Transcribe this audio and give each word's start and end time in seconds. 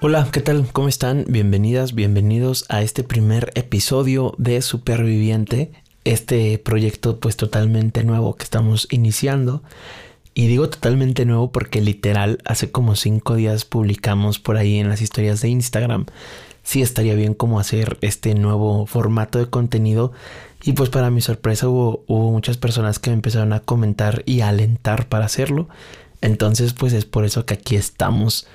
Hola, 0.00 0.28
¿qué 0.30 0.40
tal? 0.40 0.68
¿Cómo 0.72 0.88
están? 0.88 1.24
Bienvenidas, 1.28 1.94
bienvenidos 1.94 2.64
a 2.68 2.82
este 2.82 3.02
primer 3.02 3.50
episodio 3.56 4.34
de 4.38 4.62
Superviviente, 4.62 5.72
este 6.04 6.58
proyecto 6.58 7.18
pues 7.18 7.36
totalmente 7.36 8.04
nuevo 8.04 8.36
que 8.36 8.44
estamos 8.44 8.86
iniciando. 8.90 9.64
Y 10.32 10.46
digo 10.46 10.68
totalmente 10.68 11.24
nuevo 11.24 11.50
porque 11.50 11.80
literal 11.80 12.38
hace 12.44 12.70
como 12.70 12.94
cinco 12.94 13.34
días 13.34 13.64
publicamos 13.64 14.38
por 14.38 14.58
ahí 14.58 14.78
en 14.78 14.88
las 14.88 15.00
historias 15.00 15.40
de 15.40 15.48
Instagram. 15.48 16.06
Sí 16.62 16.82
estaría 16.82 17.14
bien 17.14 17.34
como 17.34 17.58
hacer 17.58 17.98
este 18.00 18.34
nuevo 18.34 18.86
formato 18.86 19.40
de 19.40 19.50
contenido. 19.50 20.12
Y 20.62 20.72
pues 20.72 20.88
para 20.90 21.10
mi 21.10 21.20
sorpresa 21.20 21.68
hubo, 21.68 22.04
hubo 22.06 22.30
muchas 22.30 22.58
personas 22.58 22.98
que 22.98 23.10
me 23.10 23.14
empezaron 23.14 23.52
a 23.52 23.60
comentar 23.60 24.22
y 24.26 24.42
a 24.42 24.48
alentar 24.50 25.08
para 25.08 25.24
hacerlo. 25.24 25.68
Entonces 26.20 26.72
pues 26.72 26.92
es 26.92 27.04
por 27.04 27.24
eso 27.24 27.46
que 27.46 27.54
aquí 27.54 27.76
estamos 27.76 28.46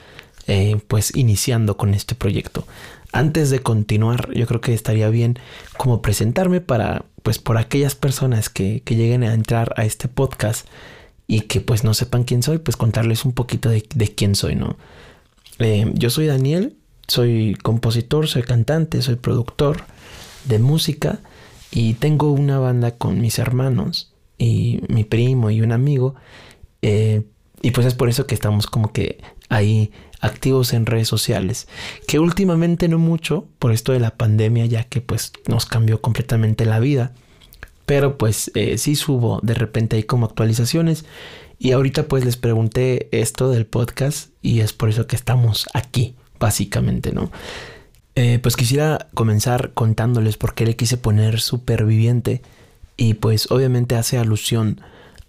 eh, 0.47 0.79
pues 0.87 1.15
iniciando 1.15 1.77
con 1.77 1.93
este 1.93 2.15
proyecto. 2.15 2.65
Antes 3.11 3.49
de 3.49 3.59
continuar, 3.59 4.33
yo 4.33 4.47
creo 4.47 4.61
que 4.61 4.73
estaría 4.73 5.09
bien 5.09 5.37
como 5.77 6.01
presentarme 6.01 6.61
para, 6.61 7.05
pues 7.23 7.39
por 7.39 7.57
aquellas 7.57 7.95
personas 7.95 8.49
que, 8.49 8.81
que 8.83 8.95
lleguen 8.95 9.23
a 9.23 9.33
entrar 9.33 9.73
a 9.77 9.85
este 9.85 10.07
podcast 10.07 10.65
y 11.31 11.41
que 11.41 11.61
pues 11.61 11.85
no 11.85 11.93
sepan 11.93 12.25
quién 12.25 12.43
soy, 12.43 12.57
pues 12.57 12.75
contarles 12.75 13.23
un 13.23 13.31
poquito 13.31 13.69
de, 13.69 13.81
quién 13.81 14.35
soy, 14.35 14.55
¿no? 14.55 14.75
Eh, 15.59 15.89
yo 15.93 16.09
soy 16.09 16.25
Daniel, 16.25 16.75
soy 17.07 17.57
compositor, 17.63 18.27
soy 18.27 18.43
cantante, 18.43 19.01
soy 19.01 19.15
productor 19.15 19.85
de 20.43 20.59
música 20.59 21.19
y 21.71 21.93
tengo 21.93 22.33
una 22.33 22.59
banda 22.59 22.91
con 22.97 23.21
mis 23.21 23.39
hermanos 23.39 24.13
y 24.37 24.81
mi 24.89 25.05
primo 25.05 25.51
y 25.51 25.61
un 25.61 25.71
amigo. 25.71 26.15
Eh, 26.81 27.23
y 27.61 27.71
pues 27.71 27.85
es 27.87 27.93
por 27.93 28.09
eso 28.09 28.27
que 28.27 28.35
estamos 28.35 28.67
como 28.67 28.91
que 28.91 29.19
ahí 29.49 29.91
activos 30.19 30.73
en 30.73 30.85
redes 30.85 31.07
sociales, 31.07 31.67
que 32.07 32.19
últimamente 32.19 32.87
no 32.87 32.97
mucho 32.97 33.47
por 33.59 33.71
esto 33.71 33.91
de 33.91 33.99
la 33.99 34.11
pandemia, 34.11 34.65
ya 34.65 34.83
que 34.85 35.01
pues 35.01 35.33
nos 35.47 35.65
cambió 35.65 36.01
completamente 36.01 36.65
la 36.65 36.79
vida. 36.79 37.13
Pero 37.85 38.17
pues 38.17 38.51
eh, 38.55 38.77
sí 38.77 38.95
subo 38.95 39.39
de 39.43 39.53
repente 39.53 39.95
ahí 39.95 40.03
como 40.03 40.25
actualizaciones. 40.25 41.05
Y 41.59 41.73
ahorita 41.73 42.07
pues 42.07 42.25
les 42.25 42.37
pregunté 42.37 43.09
esto 43.11 43.51
del 43.51 43.65
podcast 43.65 44.29
y 44.41 44.61
es 44.61 44.73
por 44.73 44.89
eso 44.89 45.05
que 45.05 45.15
estamos 45.15 45.67
aquí, 45.73 46.15
básicamente, 46.39 47.11
¿no? 47.11 47.31
Eh, 48.15 48.39
pues 48.41 48.55
quisiera 48.55 49.07
comenzar 49.13 49.71
contándoles 49.73 50.37
por 50.37 50.53
qué 50.53 50.65
le 50.65 50.75
quise 50.75 50.97
poner 50.97 51.39
superviviente 51.39 52.41
y 52.97 53.13
pues 53.13 53.49
obviamente 53.51 53.95
hace 53.95 54.17
alusión 54.17 54.81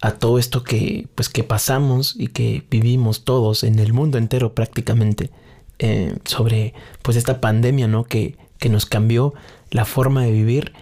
a 0.03 0.11
todo 0.11 0.37
esto 0.37 0.65
que 0.65 1.07
pues 1.15 1.29
que 1.29 1.45
pasamos 1.45 2.13
y 2.17 2.27
que 2.27 2.65
vivimos 2.69 3.23
todos 3.23 3.63
en 3.63 3.79
el 3.79 3.93
mundo 3.93 4.17
entero 4.17 4.53
prácticamente 4.53 5.31
eh, 5.79 6.17
sobre 6.25 6.73
pues 7.01 7.15
esta 7.15 7.39
pandemia, 7.39 7.87
¿no? 7.87 8.03
Que, 8.03 8.35
que 8.59 8.67
nos 8.67 8.85
cambió 8.85 9.33
la 9.71 9.85
forma 9.85 10.23
de 10.23 10.31
vivir 10.31 10.73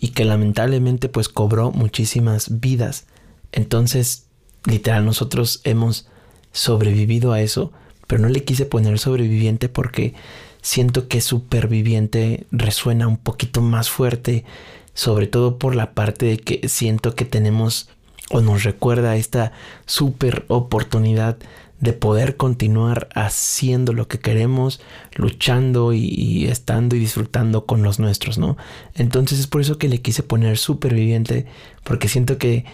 y 0.00 0.08
que 0.08 0.24
lamentablemente 0.24 1.10
pues 1.10 1.28
cobró 1.28 1.72
muchísimas 1.72 2.58
vidas. 2.60 3.04
Entonces, 3.52 4.24
literal, 4.64 5.04
nosotros 5.04 5.60
hemos 5.64 6.08
sobrevivido 6.52 7.34
a 7.34 7.42
eso, 7.42 7.72
pero 8.06 8.22
no 8.22 8.30
le 8.30 8.44
quise 8.44 8.64
poner 8.64 8.98
sobreviviente 8.98 9.68
porque 9.68 10.14
siento 10.62 11.06
que 11.06 11.20
superviviente 11.20 12.46
resuena 12.50 13.08
un 13.08 13.18
poquito 13.18 13.60
más 13.60 13.90
fuerte, 13.90 14.46
sobre 14.94 15.26
todo 15.26 15.58
por 15.58 15.74
la 15.74 15.92
parte 15.92 16.24
de 16.24 16.38
que 16.38 16.66
siento 16.66 17.14
que 17.14 17.26
tenemos 17.26 17.90
o 18.30 18.40
nos 18.40 18.62
recuerda 18.62 19.16
esta 19.16 19.52
super 19.86 20.44
oportunidad 20.48 21.36
de 21.80 21.92
poder 21.94 22.36
continuar 22.36 23.08
haciendo 23.14 23.92
lo 23.92 24.06
que 24.06 24.18
queremos, 24.18 24.80
luchando 25.14 25.92
y, 25.94 26.46
estando 26.46 26.94
y 26.94 26.98
disfrutando 26.98 27.64
con 27.64 27.82
los 27.82 27.98
nuestros, 27.98 28.38
¿no? 28.38 28.56
Entonces 28.94 29.40
es 29.40 29.46
por 29.46 29.62
eso 29.62 29.78
que 29.78 29.88
le 29.88 30.02
quise 30.02 30.22
poner 30.22 30.58
superviviente, 30.58 31.46
porque 31.82 32.08
siento 32.08 32.36
que, 32.36 32.66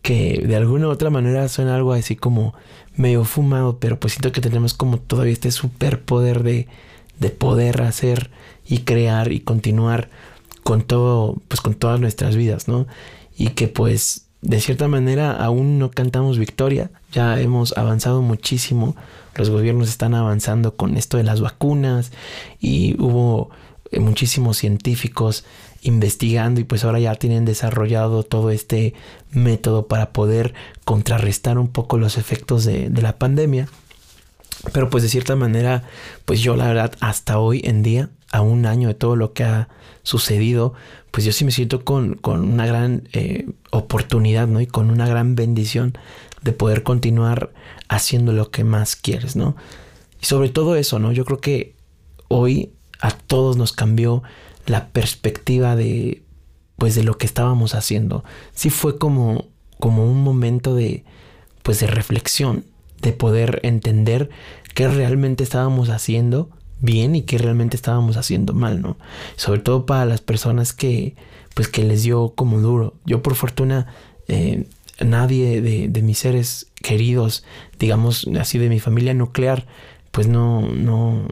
que 0.00 0.44
de 0.46 0.56
alguna 0.56 0.86
u 0.86 0.90
otra 0.90 1.10
manera 1.10 1.48
suena 1.48 1.74
algo 1.74 1.92
así 1.92 2.14
como 2.14 2.54
medio 2.96 3.24
fumado, 3.24 3.78
pero 3.78 3.98
pues 3.98 4.14
siento 4.14 4.32
que 4.32 4.40
tenemos 4.40 4.74
como 4.74 4.98
todavía 4.98 5.32
este 5.32 5.50
superpoder 5.50 6.44
de, 6.44 6.68
de 7.18 7.30
poder 7.30 7.82
hacer 7.82 8.30
y 8.64 8.78
crear 8.78 9.32
y 9.32 9.40
continuar 9.40 10.08
con 10.62 10.82
todo, 10.82 11.36
pues 11.48 11.60
con 11.60 11.74
todas 11.74 11.98
nuestras 11.98 12.36
vidas, 12.36 12.68
¿no? 12.68 12.86
Y 13.36 13.50
que 13.50 13.66
pues 13.66 14.21
de 14.42 14.60
cierta 14.60 14.88
manera 14.88 15.32
aún 15.32 15.78
no 15.78 15.90
cantamos 15.90 16.36
victoria, 16.36 16.90
ya 17.12 17.40
hemos 17.40 17.76
avanzado 17.78 18.22
muchísimo, 18.22 18.96
los 19.36 19.50
gobiernos 19.50 19.88
están 19.88 20.14
avanzando 20.14 20.76
con 20.76 20.96
esto 20.96 21.16
de 21.16 21.22
las 21.22 21.40
vacunas 21.40 22.10
y 22.60 23.00
hubo 23.00 23.50
eh, 23.92 24.00
muchísimos 24.00 24.58
científicos 24.58 25.44
investigando 25.82 26.60
y 26.60 26.64
pues 26.64 26.84
ahora 26.84 26.98
ya 26.98 27.14
tienen 27.14 27.44
desarrollado 27.44 28.24
todo 28.24 28.50
este 28.50 28.94
método 29.30 29.86
para 29.86 30.12
poder 30.12 30.54
contrarrestar 30.84 31.56
un 31.56 31.68
poco 31.68 31.96
los 31.96 32.18
efectos 32.18 32.64
de, 32.64 32.90
de 32.90 33.02
la 33.02 33.16
pandemia. 33.18 33.68
Pero 34.72 34.90
pues 34.90 35.02
de 35.02 35.08
cierta 35.08 35.34
manera, 35.34 35.84
pues 36.24 36.40
yo 36.40 36.56
la 36.56 36.66
verdad 36.66 36.92
hasta 37.00 37.38
hoy 37.38 37.62
en 37.64 37.82
día, 37.82 38.10
a 38.32 38.40
un 38.40 38.66
año 38.66 38.88
de 38.88 38.94
todo 38.94 39.14
lo 39.14 39.32
que 39.32 39.44
ha 39.44 39.68
sucedido, 40.02 40.74
pues 41.12 41.24
yo 41.24 41.32
sí 41.32 41.44
me 41.44 41.52
siento 41.52 41.84
con, 41.84 42.14
con 42.14 42.40
una 42.40 42.66
gran 42.66 43.08
eh, 43.12 43.46
oportunidad, 43.70 44.48
¿no? 44.48 44.60
Y 44.60 44.66
con 44.66 44.90
una 44.90 45.06
gran 45.06 45.36
bendición 45.36 45.96
de 46.42 46.52
poder 46.52 46.82
continuar 46.82 47.52
haciendo 47.88 48.32
lo 48.32 48.50
que 48.50 48.64
más 48.64 48.96
quieres, 48.96 49.36
¿no? 49.36 49.54
Y 50.20 50.26
sobre 50.26 50.48
todo 50.48 50.74
eso, 50.76 50.98
¿no? 50.98 51.12
Yo 51.12 51.24
creo 51.24 51.40
que 51.40 51.76
hoy 52.28 52.72
a 53.00 53.10
todos 53.10 53.56
nos 53.56 53.72
cambió 53.72 54.22
la 54.66 54.88
perspectiva 54.88 55.76
de, 55.76 56.22
pues, 56.76 56.94
de 56.94 57.04
lo 57.04 57.18
que 57.18 57.26
estábamos 57.26 57.74
haciendo. 57.74 58.24
Sí 58.54 58.70
fue 58.70 58.98
como, 58.98 59.48
como 59.78 60.10
un 60.10 60.22
momento 60.22 60.74
de, 60.74 61.04
pues, 61.62 61.80
de 61.80 61.86
reflexión, 61.86 62.64
de 63.02 63.12
poder 63.12 63.60
entender 63.62 64.30
qué 64.74 64.88
realmente 64.88 65.44
estábamos 65.44 65.90
haciendo 65.90 66.48
bien 66.82 67.14
y 67.16 67.22
qué 67.22 67.38
realmente 67.38 67.76
estábamos 67.76 68.18
haciendo 68.18 68.52
mal, 68.52 68.82
¿no? 68.82 68.98
Sobre 69.36 69.60
todo 69.60 69.86
para 69.86 70.04
las 70.04 70.20
personas 70.20 70.74
que, 70.74 71.14
pues 71.54 71.68
que 71.68 71.84
les 71.84 72.02
dio 72.02 72.34
como 72.34 72.60
duro. 72.60 72.94
Yo 73.06 73.22
por 73.22 73.36
fortuna, 73.36 73.86
eh, 74.28 74.66
nadie 75.00 75.62
de, 75.62 76.02
mis 76.02 76.18
seres 76.18 76.66
queridos, 76.82 77.44
digamos 77.78 78.28
así 78.38 78.58
de 78.58 78.68
mi 78.68 78.80
familia 78.80 79.14
nuclear, 79.14 79.66
pues 80.10 80.26
no, 80.26 80.60
no, 80.62 81.28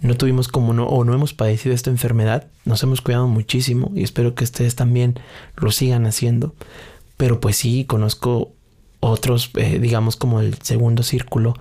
no 0.00 0.16
tuvimos 0.16 0.48
como 0.48 0.72
no, 0.72 0.86
o 0.86 1.04
no 1.04 1.14
hemos 1.14 1.34
padecido 1.34 1.74
esta 1.74 1.90
enfermedad. 1.90 2.48
Nos 2.64 2.82
hemos 2.82 3.02
cuidado 3.02 3.28
muchísimo 3.28 3.92
y 3.94 4.02
espero 4.02 4.34
que 4.34 4.44
ustedes 4.44 4.74
también 4.74 5.20
lo 5.56 5.70
sigan 5.70 6.06
haciendo. 6.06 6.54
Pero 7.18 7.40
pues 7.40 7.56
sí, 7.56 7.84
conozco 7.84 8.52
otros, 9.00 9.50
eh, 9.56 9.78
digamos 9.78 10.16
como 10.16 10.40
el 10.40 10.54
segundo 10.62 11.02
círculo 11.02 11.54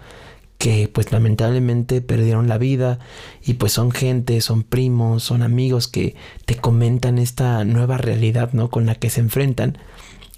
que 0.63 0.87
pues 0.87 1.11
lamentablemente 1.11 1.99
perdieron 1.99 2.47
la 2.47 2.57
vida 2.57 2.97
y 3.45 3.55
pues 3.55 3.73
son 3.73 3.91
gente, 3.91 4.39
son 4.39 4.63
primos, 4.63 5.21
son 5.21 5.41
amigos 5.41 5.89
que 5.89 6.15
te 6.45 6.55
comentan 6.55 7.17
esta 7.17 7.65
nueva 7.65 7.97
realidad, 7.97 8.53
¿no? 8.53 8.69
Con 8.69 8.85
la 8.85 8.95
que 8.95 9.09
se 9.09 9.19
enfrentan, 9.19 9.77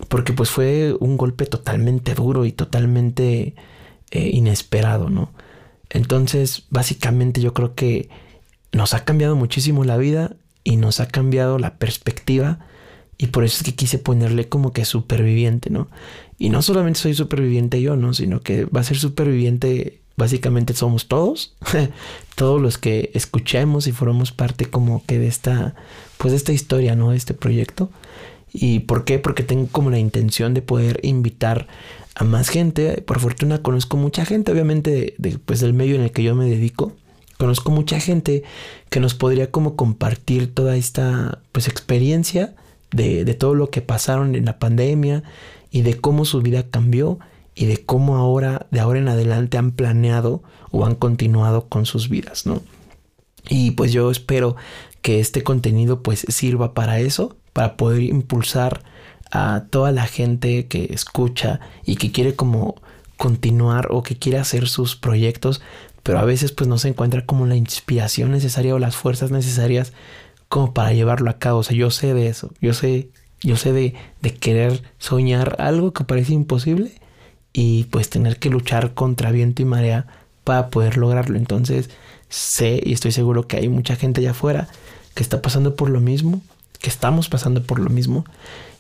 porque 0.08 0.34
pues 0.34 0.50
fue 0.50 0.96
un 1.00 1.16
golpe 1.16 1.46
totalmente 1.46 2.16
duro 2.16 2.46
y 2.46 2.52
totalmente 2.54 3.54
eh, 4.10 4.30
inesperado, 4.34 5.12
¿no? 5.12 5.32
Entonces, 5.92 6.66
básicamente 6.72 7.40
yo 7.40 7.54
creo 7.54 7.76
que 7.76 8.10
nos 8.72 8.96
ha 8.96 9.06
cambiado 9.06 9.36
muchísimo 9.36 9.84
la 9.84 9.98
vida 9.98 10.38
y 10.64 10.78
nos 10.78 11.02
ha 11.02 11.08
cambiado 11.08 11.60
la 11.60 11.78
perspectiva 11.78 12.66
y 13.20 13.28
por 13.28 13.44
eso 13.44 13.58
es 13.58 13.64
que 13.64 13.76
quise 13.76 14.00
ponerle 14.00 14.50
como 14.50 14.74
que 14.74 14.86
superviviente, 14.86 15.70
¿no? 15.70 15.88
Y 16.40 16.50
no 16.50 16.64
solamente 16.64 17.00
soy 17.00 17.14
superviviente 17.14 17.80
yo, 17.80 17.96
¿no? 17.96 18.16
Sino 18.16 18.42
que 18.42 18.66
va 18.66 18.80
a 18.80 18.84
ser 18.84 18.98
superviviente 18.98 20.02
básicamente 20.18 20.74
somos 20.74 21.08
todos, 21.08 21.56
todos 22.36 22.62
los 22.62 22.78
que 22.78 23.12
escuchemos 23.14 23.88
y 23.88 23.92
formamos 23.92 24.32
parte 24.32 24.66
como 24.66 25.04
que 25.06 25.20
de 25.20 25.28
esta, 25.28 25.76
pues 26.18 26.32
de 26.32 26.38
esta 26.38 26.54
historia, 26.54 26.96
¿no? 26.96 27.12
De 27.12 27.18
este 27.18 27.34
proyecto. 27.34 27.90
¿Y 28.54 28.80
por 28.80 29.04
qué? 29.04 29.20
Porque 29.20 29.44
tengo 29.44 29.68
como 29.68 29.90
la 29.90 30.00
intención 30.00 30.54
de 30.54 30.62
poder 30.62 31.00
invitar 31.04 31.68
a 32.16 32.24
más 32.24 32.50
gente. 32.50 33.02
Por 33.02 33.20
fortuna 33.20 33.62
conozco 33.62 33.98
mucha 33.98 34.24
gente, 34.26 34.52
obviamente, 34.52 35.16
pues 35.46 35.60
del 35.60 35.74
medio 35.74 35.96
en 35.96 36.02
el 36.02 36.12
que 36.12 36.24
yo 36.24 36.36
me 36.36 36.50
dedico. 36.50 36.94
Conozco 37.38 37.70
mucha 37.70 38.00
gente 38.00 38.44
que 38.90 39.02
nos 39.02 39.14
podría 39.14 39.52
como 39.52 39.76
compartir 39.76 40.54
toda 40.54 40.78
esta 40.78 41.40
pues 41.52 41.68
experiencia 41.68 42.56
de, 42.92 43.26
de 43.26 43.34
todo 43.34 43.56
lo 43.56 43.70
que 43.70 43.82
pasaron 43.82 44.36
en 44.36 44.46
la 44.46 44.58
pandemia 44.58 45.24
y 45.70 45.82
de 45.82 45.98
cómo 45.98 46.24
su 46.24 46.42
vida 46.42 46.64
cambió 46.64 47.20
y 47.56 47.66
de 47.66 47.84
cómo 47.84 48.18
ahora, 48.18 48.68
de 48.70 48.82
ahora 48.82 49.00
en 49.00 49.08
adelante, 49.08 49.58
han 49.58 49.72
planeado 49.72 50.44
o 50.72 50.86
han 50.86 50.96
continuado 50.96 51.68
con 51.68 51.86
sus 51.86 52.10
vidas, 52.10 52.46
¿no? 52.46 52.62
Y 53.50 53.72
pues 53.72 53.94
yo 53.94 54.12
espero 54.12 54.56
que 55.02 55.20
este 55.20 55.44
contenido 55.44 56.04
pues 56.04 56.26
sirva 56.28 56.74
para 56.74 57.00
eso, 57.00 57.38
para 57.54 57.78
poder 57.78 58.04
impulsar 58.04 58.84
a 59.32 59.66
toda 59.70 59.92
la 59.92 60.06
gente 60.06 60.68
que 60.68 60.90
escucha 60.92 61.60
y 61.86 61.96
que 61.96 62.12
quiere 62.12 62.36
como 62.36 62.76
continuar 63.18 63.88
o 63.92 64.04
que 64.04 64.18
quiere 64.18 64.38
hacer 64.38 64.68
sus 64.68 64.96
proyectos, 64.96 65.62
pero 66.04 66.20
a 66.20 66.26
veces 66.26 66.52
pues 66.52 66.68
no 66.68 66.78
se 66.78 66.90
encuentra 66.90 67.26
como 67.26 67.46
la 67.46 67.56
inspiración 67.56 68.32
necesaria 68.32 68.76
o 68.76 68.80
las 68.80 68.96
fuerzas 68.96 69.32
necesarias 69.32 69.94
como 70.50 70.74
para 70.74 70.94
llevarlo 70.94 71.30
a 71.30 71.40
cabo. 71.40 71.60
O 71.60 71.64
sea, 71.64 71.78
yo 71.78 71.90
sé 71.92 72.14
de 72.14 72.28
eso, 72.28 72.52
yo 72.60 72.74
sé, 72.74 73.10
yo 73.42 73.56
sé 73.56 73.72
de, 73.72 73.94
de 74.22 74.34
querer 74.34 74.84
soñar 74.98 75.56
algo 75.60 75.94
que 75.94 76.04
parece 76.04 76.34
imposible 76.34 77.00
y 77.58 77.86
pues 77.86 78.10
tener 78.10 78.38
que 78.38 78.50
luchar 78.50 78.94
contra 78.94 79.32
viento 79.32 79.62
y 79.62 79.66
marea 79.66 80.08
para 80.44 80.70
poder 80.70 80.98
lograrlo. 80.98 81.38
Entonces 81.38 81.90
sé 82.28 82.82
y 82.84 82.92
estoy 82.92 83.14
seguro 83.14 83.48
que 83.48 83.56
hay 83.56 83.70
mucha 83.70 83.96
gente 83.96 84.20
allá 84.20 84.32
afuera 84.32 84.68
que 85.14 85.24
está 85.24 85.42
pasando 85.42 85.78
por 85.78 85.90
lo 85.90 86.02
mismo, 86.02 86.42
que 86.82 86.90
estamos 86.90 87.30
pasando 87.30 87.64
por 87.64 87.80
lo 87.80 87.90
mismo 87.90 88.26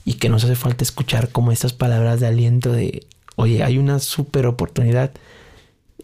y 0.03 0.15
que 0.15 0.27
nos 0.27 0.43
hace 0.43 0.57
falta 0.57 0.83
escuchar 0.83 1.29
como 1.29 1.53
estas 1.53 1.71
palabras 1.71 2.19
de 2.19 2.27
aliento 2.27 2.73
de, 2.73 3.07
oye, 3.37 3.63
hay 3.63 3.77
una 3.77 3.99
super 3.99 4.45
oportunidad, 4.45 5.11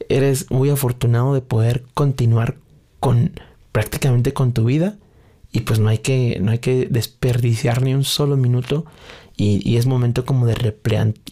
eres 0.07 0.50
muy 0.50 0.69
afortunado 0.69 1.33
de 1.33 1.41
poder 1.41 1.83
continuar 1.94 2.56
con 3.01 3.33
prácticamente 3.73 4.31
con 4.31 4.53
tu 4.53 4.63
vida 4.63 4.95
y 5.51 5.62
pues 5.62 5.79
no 5.79 5.89
hay 5.89 5.97
que, 5.97 6.39
no 6.39 6.51
hay 6.51 6.59
que 6.59 6.88
desperdiciar 6.89 7.81
ni 7.81 7.94
un 7.94 8.06
solo 8.06 8.38
minuto 8.38 8.85
y, 9.35 9.59
y 9.69 9.75
es 9.75 9.88
momento 9.88 10.25
como 10.25 10.45
de 10.45 10.56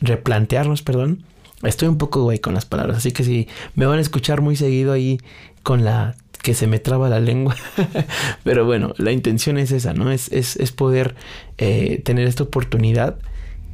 replantearnos, 0.02 0.82
perdón. 0.82 1.24
Estoy 1.64 1.88
un 1.88 1.98
poco 1.98 2.24
güey 2.24 2.40
con 2.40 2.54
las 2.54 2.66
palabras, 2.66 2.98
así 2.98 3.12
que 3.12 3.24
si 3.24 3.48
me 3.76 3.86
van 3.86 3.98
a 3.98 4.02
escuchar 4.02 4.42
muy 4.42 4.56
seguido 4.56 4.94
ahí 4.94 5.20
con 5.64 5.84
la 5.84 6.16
que 6.42 6.54
se 6.54 6.68
me 6.68 6.80
traba 6.80 7.10
la 7.10 7.20
lengua. 7.20 7.56
Pero 8.44 8.66
bueno, 8.66 8.94
la 8.98 9.12
intención 9.12 9.58
es 9.58 9.72
esa, 9.72 9.94
¿no? 9.94 10.12
Es, 10.12 10.32
es, 10.32 10.56
es 10.56 10.72
poder 10.72 11.16
eh, 11.58 12.02
tener 12.04 12.28
esta 12.28 12.44
oportunidad 12.44 13.18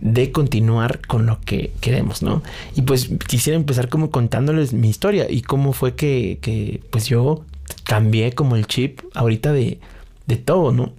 de 0.02 0.32
continuar 0.32 1.00
con 1.08 1.26
lo 1.26 1.40
que 1.42 1.72
queremos, 1.80 2.22
¿no? 2.22 2.44
Y 2.76 2.82
pues 2.82 3.10
quisiera 3.28 3.56
empezar 3.56 3.90
como 3.90 4.12
contándoles 4.12 4.74
mi 4.74 4.90
historia 4.90 5.28
y 5.30 5.42
cómo 5.42 5.74
fue 5.74 5.96
que, 5.96 6.40
que 6.42 6.82
pues 6.90 7.08
yo 7.08 7.46
cambié 7.84 8.34
como 8.34 8.56
el 8.56 8.68
chip 8.68 9.02
ahorita 9.14 9.54
de, 9.54 9.80
de 10.28 10.36
todo, 10.38 10.72
¿no? 10.72 10.94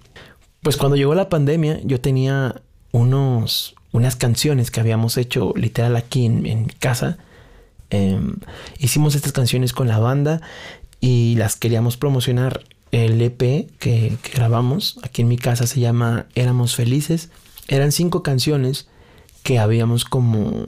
Pues 0.61 0.77
cuando 0.77 0.95
llegó 0.95 1.13
la 1.15 1.29
pandemia 1.29 1.79
yo 1.83 2.01
tenía 2.01 2.61
unos, 2.91 3.75
unas 3.91 4.15
canciones 4.15 4.71
que 4.71 4.79
habíamos 4.79 5.17
hecho 5.17 5.53
literal 5.55 5.95
aquí 5.95 6.25
en, 6.25 6.45
en 6.45 6.65
casa. 6.65 7.17
Em, 7.89 8.35
hicimos 8.79 9.15
estas 9.15 9.31
canciones 9.31 9.73
con 9.73 9.87
la 9.87 9.99
banda 9.99 10.41
y 10.99 11.35
las 11.35 11.55
queríamos 11.55 11.97
promocionar. 11.97 12.63
El 12.91 13.21
EP 13.21 13.69
que, 13.79 14.17
grabamos 14.33 14.99
aquí 15.03 15.21
en 15.21 15.27
mi 15.27 15.37
casa 15.37 15.67
se 15.67 15.79
llama 15.79 16.25
Éramos 16.35 16.75
Felices. 16.75 17.29
Eran 17.67 17.91
cinco 17.91 18.23
canciones 18.23 18.87
que 19.43 19.59
habíamos 19.59 20.05
como 20.05 20.65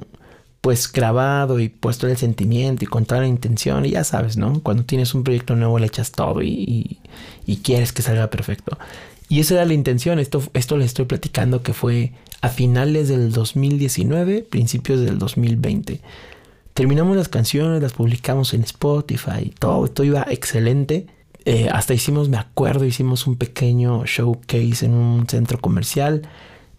pues 0.61 0.91
grabado 0.91 1.61
y 1.61 1.69
puesto 1.69 2.07
el 2.07 2.17
sentimiento 2.17 2.83
y 2.83 2.87
con 2.87 3.05
toda 3.05 3.21
la 3.21 3.27
intención 3.27 3.85
y 3.85 3.91
ya 3.91 4.03
sabes, 4.03 4.35
¿no? 4.35 4.59
Cuando 4.61 4.83
tienes 4.83 5.13
un 5.13 5.23
proyecto 5.23 5.55
nuevo 5.55 5.79
le 5.79 5.87
echas 5.87 6.11
todo 6.11 6.41
y, 6.41 6.99
y, 7.45 7.57
quieres 7.57 7.93
que 7.93 8.01
salga 8.01 8.29
perfecto. 8.29 8.77
Y 9.29 9.39
esa 9.39 9.53
era 9.53 9.65
la 9.65 9.73
intención, 9.73 10.19
esto, 10.19 10.43
esto 10.53 10.75
les 10.75 10.87
estoy 10.87 11.05
platicando 11.05 11.63
que 11.63 11.71
fue 11.71 12.11
a 12.41 12.49
finales 12.49 13.09
del 13.09 13.31
2019, 13.31 14.43
principios 14.49 15.01
del 15.01 15.19
2020. 15.19 16.01
Terminamos 16.73 17.17
las 17.17 17.27
canciones, 17.27 17.81
las 17.81 17.93
publicamos 17.93 18.53
en 18.53 18.63
Spotify, 18.63 19.53
todo, 19.59 19.87
todo 19.87 20.05
iba 20.05 20.25
excelente. 20.29 21.07
Eh, 21.45 21.69
hasta 21.71 21.93
hicimos, 21.93 22.29
me 22.29 22.37
acuerdo, 22.37 22.85
hicimos 22.85 23.27
un 23.27 23.35
pequeño 23.35 24.05
showcase 24.05 24.85
en 24.85 24.93
un 24.93 25.27
centro 25.27 25.59
comercial 25.59 26.21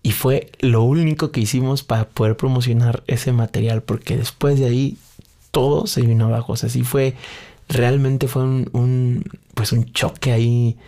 y 0.02 0.12
fue 0.12 0.50
lo 0.60 0.82
único 0.82 1.30
que 1.30 1.40
hicimos 1.40 1.82
para 1.82 2.08
poder 2.08 2.36
promocionar 2.36 3.02
ese 3.06 3.32
material 3.32 3.82
porque 3.82 4.16
después 4.16 4.58
de 4.58 4.66
ahí 4.66 4.96
todo 5.50 5.86
se 5.86 6.02
vino 6.02 6.26
abajo. 6.26 6.54
O 6.54 6.56
sea, 6.56 6.68
sí 6.70 6.82
fue, 6.82 7.14
realmente 7.68 8.28
fue 8.28 8.42
un, 8.42 9.24
pues 9.54 9.72
un 9.72 9.92
choque 9.92 10.32
ahí, 10.32 10.78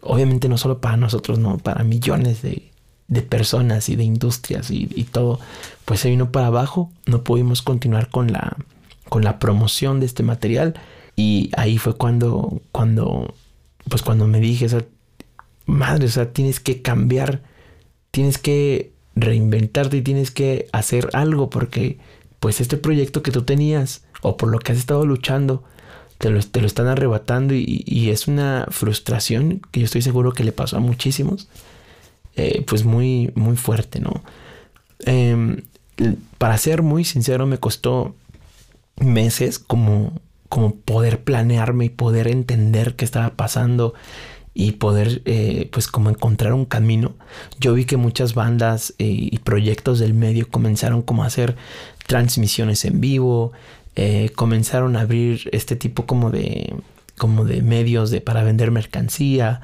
obviamente 0.00 0.48
no 0.48 0.58
solo 0.58 0.80
para 0.80 0.96
nosotros, 0.96 1.38
no, 1.38 1.58
para 1.58 1.84
millones 1.84 2.42
de, 2.42 2.72
de 3.08 3.22
personas 3.22 3.88
y 3.88 3.96
de 3.96 4.04
industrias 4.04 4.70
y, 4.70 4.86
todo, 5.04 5.38
pues 5.84 6.00
se 6.00 6.10
vino 6.10 6.32
para 6.32 6.48
abajo. 6.48 6.90
No 7.06 7.22
pudimos 7.22 7.62
continuar 7.62 8.10
con 8.10 8.32
la, 8.32 8.56
con 9.08 9.22
la 9.22 9.38
promoción 9.38 10.00
de 10.00 10.06
este 10.06 10.22
material. 10.22 10.74
Y 11.14 11.50
ahí 11.56 11.78
fue 11.78 11.96
cuando, 11.96 12.60
cuando, 12.72 13.34
pues 13.88 14.02
cuando 14.02 14.26
me 14.26 14.40
dije, 14.40 14.66
o 14.74 14.82
madre, 15.66 16.06
o 16.06 16.08
sea, 16.08 16.32
tienes 16.32 16.60
que 16.60 16.82
cambiar, 16.82 17.42
tienes 18.10 18.38
que 18.38 18.92
reinventarte 19.14 19.96
y 19.96 20.02
tienes 20.02 20.30
que 20.30 20.68
hacer 20.72 21.08
algo 21.12 21.48
porque, 21.48 21.98
pues 22.40 22.60
este 22.60 22.76
proyecto 22.76 23.22
que 23.22 23.30
tú 23.30 23.42
tenías 23.42 24.04
o 24.20 24.36
por 24.36 24.50
lo 24.50 24.58
que 24.58 24.72
has 24.72 24.78
estado 24.78 25.06
luchando, 25.06 25.64
te 26.18 26.30
lo, 26.30 26.40
te 26.42 26.60
lo 26.60 26.66
están 26.66 26.86
arrebatando 26.86 27.54
y, 27.54 27.84
y 27.86 28.10
es 28.10 28.26
una 28.26 28.66
frustración 28.70 29.62
que 29.70 29.80
yo 29.80 29.86
estoy 29.86 30.02
seguro 30.02 30.32
que 30.32 30.44
le 30.44 30.52
pasó 30.52 30.76
a 30.76 30.80
muchísimos 30.80 31.48
eh, 32.36 32.62
pues 32.66 32.84
muy, 32.84 33.32
muy 33.34 33.56
fuerte, 33.56 33.98
¿no? 33.98 34.22
Em, 35.00 35.62
para 36.36 36.58
ser 36.58 36.82
muy 36.82 37.02
sincero, 37.04 37.46
me 37.46 37.56
costó 37.56 38.14
meses 39.00 39.58
como, 39.58 40.12
como 40.50 40.74
poder 40.74 41.24
planearme 41.24 41.86
y 41.86 41.88
poder 41.88 42.28
entender 42.28 42.94
qué 42.94 43.06
estaba 43.06 43.30
pasando 43.30 43.94
y 44.52 44.72
poder 44.72 45.22
eh, 45.24 45.70
pues 45.72 45.88
como 45.88 46.10
encontrar 46.10 46.52
un 46.52 46.66
camino. 46.66 47.14
Yo 47.58 47.72
vi 47.72 47.86
que 47.86 47.96
muchas 47.96 48.34
bandas 48.34 48.94
eh, 48.98 49.06
y 49.06 49.38
proyectos 49.38 49.98
del 49.98 50.12
medio 50.12 50.46
comenzaron 50.50 51.00
como 51.00 51.24
a 51.24 51.28
hacer 51.28 51.56
transmisiones 52.06 52.84
en 52.84 53.00
vivo, 53.00 53.52
comenzaron 54.34 54.94
a 54.96 55.00
abrir 55.00 55.48
este 55.52 55.74
tipo 55.74 56.04
como 56.04 56.30
de 56.30 56.74
como 57.16 57.46
de 57.46 57.62
medios 57.62 58.10
de 58.10 58.20
para 58.20 58.44
vender 58.44 58.70
mercancía, 58.70 59.62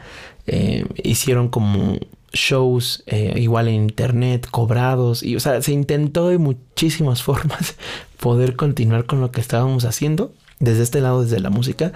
hicieron 1.04 1.48
como 1.48 1.98
shows 2.32 3.02
eh, 3.06 3.34
igual 3.36 3.68
en 3.68 3.74
internet, 3.74 4.46
cobrados, 4.50 5.22
y 5.22 5.36
o 5.36 5.40
sea, 5.40 5.60
se 5.62 5.72
intentó 5.72 6.28
de 6.28 6.38
muchísimas 6.38 7.22
formas 7.24 7.76
poder 8.18 8.56
continuar 8.56 9.06
con 9.06 9.20
lo 9.20 9.30
que 9.30 9.40
estábamos 9.40 9.84
haciendo, 9.84 10.32
desde 10.58 10.82
este 10.82 11.00
lado, 11.00 11.22
desde 11.22 11.40
la 11.40 11.50
música, 11.50 11.92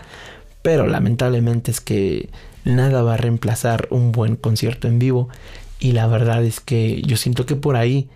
pero 0.62 0.86
lamentablemente 0.86 1.70
es 1.70 1.80
que 1.80 2.30
nada 2.64 3.02
va 3.02 3.14
a 3.14 3.18
reemplazar 3.18 3.88
un 3.90 4.12
buen 4.12 4.36
concierto 4.36 4.88
en 4.88 4.98
vivo, 4.98 5.28
y 5.78 5.92
la 5.92 6.06
verdad 6.06 6.44
es 6.44 6.60
que 6.60 7.02
yo 7.02 7.16
siento 7.16 7.46
que 7.46 7.56
por 7.56 7.76
ahí, 7.76 8.08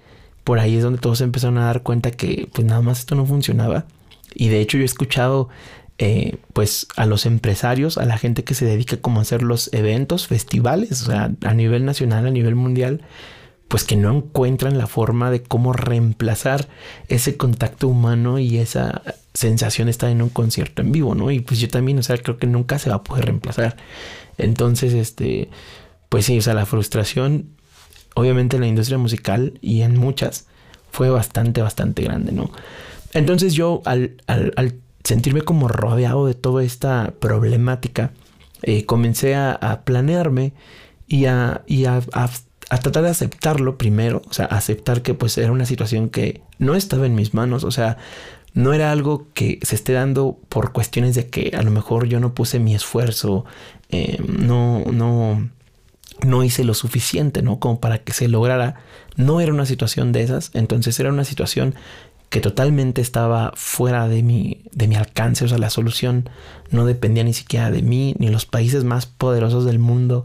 por 0.45 0.59
ahí 0.59 0.77
es 0.77 0.83
donde 0.83 0.99
todos 0.99 1.21
empezaron 1.21 1.59
a 1.59 1.67
dar 1.67 1.83
cuenta 1.83 2.11
que 2.11 2.49
pues 2.53 2.67
nada 2.67 2.81
más 2.81 3.01
esto 3.01 3.15
no 3.15 3.27
funcionaba, 3.27 3.87
y 4.35 4.49
de 4.49 4.61
hecho 4.61 4.77
yo 4.77 4.83
he 4.83 4.87
escuchado 4.87 5.49
eh, 6.03 6.39
pues 6.55 6.87
a 6.97 7.05
los 7.05 7.27
empresarios, 7.27 7.99
a 7.99 8.07
la 8.07 8.17
gente 8.17 8.43
que 8.43 8.55
se 8.55 8.65
dedica 8.65 8.97
como 8.97 9.19
a 9.19 9.23
hacer 9.23 9.43
los 9.43 9.71
eventos, 9.75 10.27
festivales, 10.27 11.03
o 11.03 11.05
sea, 11.05 11.31
a 11.45 11.53
nivel 11.53 11.85
nacional, 11.85 12.27
a 12.27 12.31
nivel 12.31 12.55
mundial, 12.55 13.03
pues 13.69 13.85
que 13.85 13.97
no 13.97 14.11
encuentran 14.17 14.79
la 14.79 14.87
forma 14.87 15.31
de 15.31 15.43
cómo 15.43 15.75
reemplazar 15.75 16.69
ese 17.09 17.37
contacto 17.37 17.87
humano 17.87 18.39
y 18.39 18.57
esa 18.57 19.03
sensación 19.35 19.87
de 19.87 19.91
estar 19.91 20.09
en 20.09 20.23
un 20.23 20.31
concierto 20.31 20.81
en 20.81 20.91
vivo, 20.91 21.15
¿no? 21.15 21.31
Y 21.31 21.41
pues 21.41 21.61
yo 21.61 21.69
también, 21.69 21.99
o 21.99 22.03
sea, 22.03 22.17
creo 22.17 22.39
que 22.39 22.47
nunca 22.47 22.79
se 22.79 22.89
va 22.89 22.97
a 22.97 23.05
poder 23.05 23.27
reemplazar. 23.27 23.77
Entonces, 24.39 24.95
este, 24.95 25.51
pues 26.09 26.25
sí, 26.25 26.39
o 26.39 26.41
sea, 26.41 26.55
la 26.55 26.65
frustración, 26.65 27.51
obviamente 28.15 28.57
en 28.57 28.63
la 28.63 28.69
industria 28.69 28.97
musical 28.97 29.59
y 29.61 29.83
en 29.83 29.99
muchas, 29.99 30.47
fue 30.91 31.11
bastante, 31.11 31.61
bastante 31.61 32.03
grande, 32.05 32.33
¿no? 32.33 32.51
Entonces 33.13 33.53
yo 33.53 33.83
al, 33.85 34.17
al, 34.27 34.55
al 34.57 34.81
sentirme 35.05 35.43
como 35.43 35.69
rodeado 35.69 36.27
de 36.27 36.35
toda 36.35 36.63
esta 36.65 37.15
problemática, 37.19 38.13
eh, 38.63 38.85
comencé 38.85 39.35
a, 39.35 39.83
planearme 39.85 40.53
y, 41.07 41.25
a, 41.25 41.63
tratar 42.69 43.03
de 43.03 43.11
aceptarlo 43.11 43.79
primero, 43.79 44.23
o 44.29 44.33
sea, 44.33 44.47
aceptar 44.47 45.03
que 45.03 45.15
pues 45.15 45.37
era 45.39 45.53
una 45.53 45.67
situación 45.67 46.11
que 46.11 46.43
no 46.59 46.75
estaba 46.75 47.07
en 47.07 47.15
mis 47.15 47.35
manos, 47.35 47.65
o 47.65 47.71
sea, 47.71 47.97
no 48.53 48.73
era 48.73 48.91
algo 48.91 49.29
que 49.33 49.59
se 49.63 49.77
esté 49.77 49.93
dando 49.93 50.39
por 50.49 50.73
cuestiones 50.73 51.15
de 51.15 51.29
que 51.29 51.53
a 51.57 51.63
lo 51.63 51.71
mejor 51.71 52.07
yo 52.07 52.21
no 52.21 52.35
puse 52.35 52.59
mi 52.59 52.75
esfuerzo, 52.75 53.45
eh, 53.91 54.19
no, 54.27 54.85
no, 54.93 55.49
no 56.27 56.45
hice 56.45 56.65
lo 56.65 56.75
suficiente, 56.75 57.43
¿no? 57.43 57.59
Como 57.61 57.81
para 57.81 57.99
que 57.99 58.13
se 58.13 58.29
lograra. 58.29 58.77
No 59.17 59.41
era 59.41 59.53
una 59.53 59.67
situación 59.67 60.13
de 60.13 60.23
esas, 60.23 60.51
entonces 60.55 60.99
era 60.99 61.11
una 61.11 61.25
situación 61.25 61.75
que 62.31 62.41
totalmente 62.41 63.01
estaba 63.01 63.53
fuera 63.57 64.09
de 64.09 64.23
mi, 64.23 64.63
de 64.73 64.87
mi 64.87 64.95
alcance, 64.95 65.45
o 65.45 65.49
sea, 65.49 65.59
la 65.59 65.69
solución 65.69 66.31
no 66.71 66.87
dependía 66.87 67.25
ni 67.25 67.35
siquiera 67.35 67.71
de 67.73 67.83
mí, 67.83 68.15
ni 68.19 68.29
los 68.29 68.47
países 68.47 68.85
más 68.85 69.07
poderosos 69.07 69.65
del 69.65 69.81
mundo 69.81 70.25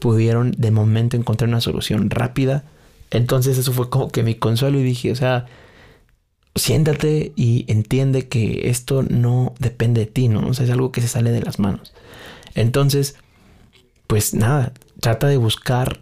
pudieron 0.00 0.50
de 0.58 0.72
momento 0.72 1.16
encontrar 1.16 1.48
una 1.48 1.60
solución 1.60 2.10
rápida. 2.10 2.64
Entonces 3.10 3.56
eso 3.56 3.72
fue 3.72 3.88
como 3.88 4.08
que 4.08 4.24
mi 4.24 4.34
consuelo 4.34 4.80
y 4.80 4.82
dije, 4.82 5.12
o 5.12 5.14
sea, 5.14 5.46
siéntate 6.56 7.32
y 7.36 7.64
entiende 7.68 8.28
que 8.28 8.68
esto 8.68 9.04
no 9.04 9.54
depende 9.60 10.00
de 10.00 10.06
ti, 10.06 10.26
¿no? 10.28 10.48
O 10.48 10.54
sea, 10.54 10.64
es 10.64 10.72
algo 10.72 10.90
que 10.90 11.00
se 11.00 11.08
sale 11.08 11.30
de 11.30 11.40
las 11.40 11.60
manos. 11.60 11.94
Entonces, 12.56 13.14
pues 14.08 14.34
nada, 14.34 14.72
trata 15.00 15.28
de 15.28 15.36
buscar 15.36 16.00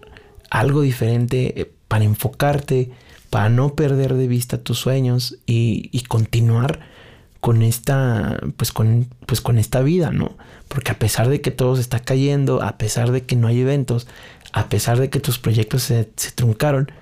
algo 0.51 0.81
diferente 0.81 1.71
para 1.89 2.05
enfocarte, 2.05 2.91
para 3.33 3.49
no 3.49 3.75
perder 3.75 4.13
de 4.13 4.29
vista 4.29 4.59
tus 4.59 4.79
sueños 4.79 5.39
y, 5.47 6.05
continuar 6.07 6.81
con 7.41 7.63
esta, 7.63 8.39
pues 8.59 8.73
con, 8.73 9.09
pues 9.25 9.41
con 9.41 9.57
esta 9.57 9.81
vida, 9.81 10.11
¿no? 10.11 10.37
Porque 10.69 10.91
a 10.91 10.99
pesar 10.99 11.31
de 11.31 11.41
que 11.41 11.51
todo 11.51 11.77
se 11.77 11.81
está 11.81 12.01
cayendo, 12.01 12.63
a 12.63 12.77
pesar 12.77 13.11
de 13.11 13.23
que 13.23 13.35
no 13.35 13.49
hay 13.49 13.61
eventos, 13.61 14.07
a 14.53 14.69
pesar 14.69 15.01
de 15.01 15.09
que 15.09 15.19
tus 15.19 15.39
proyectos 15.39 15.85
se, 15.85 16.11
se 16.15 16.33
truncaron, 16.33 16.93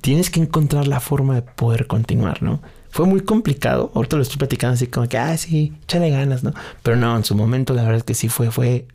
tienes 0.00 0.30
que 0.30 0.40
encontrar 0.40 0.88
la 0.88 1.00
forma 1.00 1.34
de 1.34 1.42
poder 1.42 1.86
continuar, 1.86 2.42
¿no? 2.42 2.62
Fue 2.88 3.04
muy 3.04 3.20
complicado, 3.20 3.92
ahorita 3.94 4.16
lo 4.16 4.22
estoy 4.22 4.38
platicando 4.38 4.72
así 4.76 4.86
como 4.86 5.06
que, 5.06 5.18
ah, 5.18 5.36
sí, 5.36 5.74
échale 5.82 6.08
ganas, 6.08 6.42
¿no? 6.42 6.54
Pero 6.82 6.96
no, 6.96 7.14
en 7.14 7.24
su 7.24 7.34
momento 7.34 7.74
la 7.74 7.82
verdad 7.82 7.98
es 7.98 8.04
que 8.04 8.14
sí 8.14 8.30
fue, 8.30 8.50
fue 8.50 8.86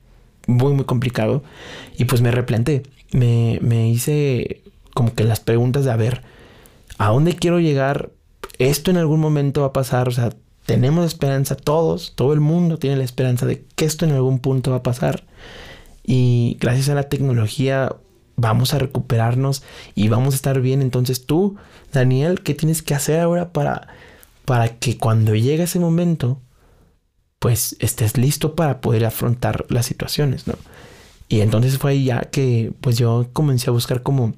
muy, 0.48 0.74
muy 0.74 0.86
complicado. 0.86 1.43
Y 2.00 2.05
pues 2.05 2.22
me 2.22 2.31
replanté, 2.31 2.81
me, 3.12 3.60
me 3.62 3.88
hice 3.91 4.63
como 4.96 5.13
que 5.13 5.24
las 5.24 5.39
preguntas 5.39 5.86
de, 5.86 5.91
a 5.91 5.96
ver, 5.96 6.24
¿a 7.00 7.08
dónde 7.08 7.36
quiero 7.36 7.60
llegar? 7.60 8.12
Esto 8.60 8.91
en 8.91 8.98
algún 8.98 9.20
momento 9.20 9.62
va 9.62 9.68
a 9.68 9.74
pasar, 9.74 10.08
o 10.08 10.12
sea, 10.12 10.29
tenemos 10.68 11.08
esperanza 11.08 11.56
todos, 11.56 12.13
todo 12.15 12.34
el 12.34 12.41
mundo 12.41 12.77
tiene 12.77 12.98
la 12.98 13.03
esperanza 13.03 13.48
de 13.48 13.65
que 13.75 13.86
esto 13.86 14.06
en 14.06 14.12
algún 14.12 14.38
punto 14.38 14.70
va 14.70 14.77
a 14.77 14.84
pasar. 14.84 15.24
Y 16.03 16.58
gracias 16.60 16.89
a 16.89 16.94
la 16.94 17.10
tecnología 17.10 17.96
vamos 18.36 18.74
a 18.74 18.79
recuperarnos 18.79 19.63
y 19.96 20.10
vamos 20.10 20.34
a 20.34 20.36
estar 20.36 20.62
bien. 20.62 20.82
Entonces 20.82 21.25
tú, 21.25 21.56
Daniel, 21.91 22.41
¿qué 22.41 22.53
tienes 22.53 22.84
que 22.84 22.94
hacer 22.94 23.20
ahora 23.20 23.51
para, 23.51 23.88
para 24.46 24.77
que 24.77 24.98
cuando 24.98 25.34
llegue 25.36 25.63
ese 25.63 25.79
momento, 25.79 26.39
pues 27.39 27.75
estés 27.79 28.18
listo 28.18 28.56
para 28.56 28.82
poder 28.82 29.06
afrontar 29.06 29.65
las 29.70 29.86
situaciones, 29.86 30.48
¿no? 30.48 30.56
Y 31.29 31.41
entonces 31.41 31.77
fue 31.77 31.91
ahí 31.91 32.06
ya 32.06 32.22
que 32.22 32.74
pues 32.82 32.98
yo 32.98 33.29
comencé 33.34 33.70
a 33.70 33.74
buscar 33.74 34.03
como 34.03 34.34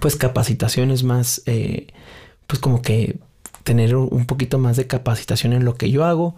pues 0.00 0.16
capacitaciones 0.16 1.02
más, 1.02 1.42
eh, 1.46 1.88
pues 2.46 2.60
como 2.60 2.82
que 2.82 3.16
tener 3.62 3.96
un 3.96 4.26
poquito 4.26 4.58
más 4.58 4.76
de 4.76 4.86
capacitación 4.86 5.52
en 5.52 5.64
lo 5.64 5.74
que 5.76 5.90
yo 5.90 6.04
hago. 6.04 6.34